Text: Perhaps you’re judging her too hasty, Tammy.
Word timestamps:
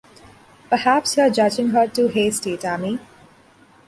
Perhaps 0.71 1.15
you’re 1.15 1.29
judging 1.29 1.69
her 1.69 1.87
too 1.87 2.07
hasty, 2.07 2.57
Tammy. 2.57 2.97